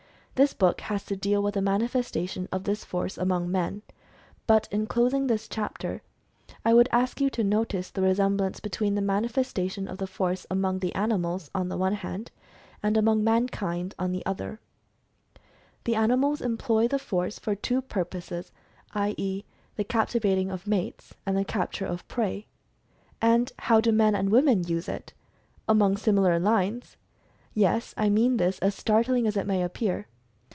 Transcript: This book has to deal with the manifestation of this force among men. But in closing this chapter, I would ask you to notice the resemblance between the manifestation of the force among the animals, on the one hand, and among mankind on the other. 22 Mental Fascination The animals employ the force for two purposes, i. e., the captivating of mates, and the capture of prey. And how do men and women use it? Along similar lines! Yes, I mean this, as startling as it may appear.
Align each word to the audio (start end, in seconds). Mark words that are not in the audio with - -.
This 0.35 0.53
book 0.55 0.81
has 0.81 1.05
to 1.05 1.15
deal 1.15 1.43
with 1.43 1.53
the 1.53 1.61
manifestation 1.61 2.49
of 2.51 2.63
this 2.63 2.83
force 2.83 3.15
among 3.15 3.51
men. 3.51 3.83
But 4.47 4.67
in 4.71 4.87
closing 4.87 5.27
this 5.27 5.47
chapter, 5.47 6.01
I 6.65 6.73
would 6.73 6.89
ask 6.91 7.21
you 7.21 7.29
to 7.29 7.43
notice 7.43 7.91
the 7.91 8.01
resemblance 8.01 8.59
between 8.59 8.95
the 8.95 9.03
manifestation 9.03 9.87
of 9.87 9.99
the 9.99 10.07
force 10.07 10.47
among 10.49 10.79
the 10.79 10.95
animals, 10.95 11.51
on 11.53 11.69
the 11.69 11.77
one 11.77 11.93
hand, 11.93 12.31
and 12.81 12.97
among 12.97 13.23
mankind 13.23 13.93
on 13.99 14.11
the 14.13 14.25
other. 14.25 14.59
22 15.85 15.91
Mental 15.91 15.91
Fascination 15.91 15.91
The 15.91 15.95
animals 16.13 16.41
employ 16.41 16.87
the 16.87 16.97
force 16.97 17.37
for 17.37 17.53
two 17.53 17.83
purposes, 17.83 18.51
i. 18.95 19.13
e., 19.17 19.43
the 19.75 19.83
captivating 19.83 20.49
of 20.49 20.65
mates, 20.65 21.13
and 21.23 21.37
the 21.37 21.45
capture 21.45 21.85
of 21.85 22.07
prey. 22.07 22.47
And 23.21 23.51
how 23.59 23.79
do 23.79 23.91
men 23.91 24.15
and 24.15 24.31
women 24.31 24.63
use 24.63 24.89
it? 24.89 25.13
Along 25.69 25.97
similar 25.97 26.39
lines! 26.39 26.97
Yes, 27.53 27.93
I 27.95 28.09
mean 28.09 28.37
this, 28.37 28.57
as 28.57 28.73
startling 28.73 29.27
as 29.27 29.37
it 29.37 29.45
may 29.45 29.61
appear. 29.61 30.07